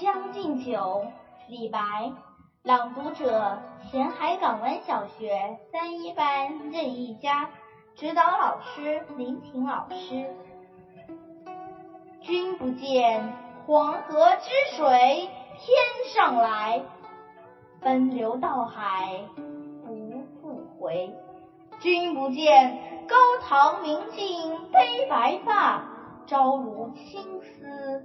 [0.02, 0.72] 《将进酒》
[1.46, 1.78] 李白，
[2.64, 3.58] 朗读者：
[3.88, 7.48] 前海港湾小学三一班任一佳，
[7.94, 10.26] 指导老师：林婷老师。
[12.22, 13.34] 君不见
[13.66, 15.28] 黄河之水
[15.58, 16.82] 天上来，
[17.80, 19.20] 奔流到海
[19.86, 21.14] 不复回。
[21.78, 25.84] 君不见高堂明镜悲白发，
[26.26, 28.04] 朝如青丝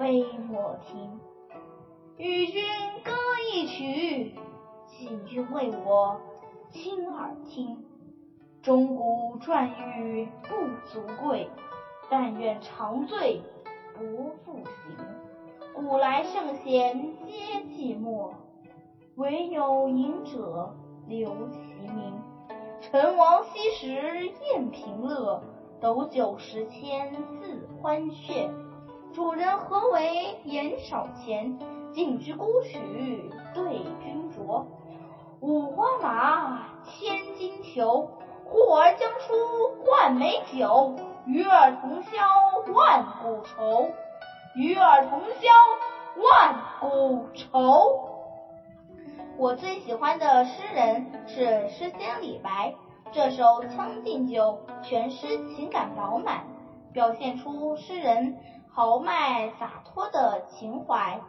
[0.00, 1.20] 杯莫停。
[2.16, 2.62] 与君
[3.04, 3.12] 歌
[3.52, 4.34] 一曲，
[4.86, 6.18] 请君为我
[6.70, 7.84] 倾耳听。
[8.62, 10.56] 钟鼓馔玉不
[10.88, 11.50] 足贵，
[12.08, 13.42] 但愿长醉
[13.92, 14.96] 不复醒。
[15.74, 18.30] 古来圣贤皆寂寞，
[19.16, 20.74] 惟有饮者
[21.08, 22.14] 留其名。
[22.80, 25.42] 陈王昔时宴平乐，
[25.78, 28.48] 斗酒十千恣欢谑。
[29.12, 31.58] 主人何为言少钱？
[31.92, 32.78] 尽知沽取
[33.52, 34.64] 对君酌，
[35.40, 38.08] 五花马，千金裘，
[38.44, 39.34] 呼儿将出
[39.84, 40.94] 换美酒，
[41.26, 43.88] 与尔同销万古愁，
[44.54, 45.48] 与尔同销
[46.22, 48.08] 万古愁。
[49.36, 52.74] 我最喜欢的诗人是诗仙李白，
[53.10, 53.44] 这首
[53.76, 56.44] 《将进酒》全诗情感饱满，
[56.92, 58.38] 表现出诗人
[58.72, 61.20] 豪迈洒脱的情怀。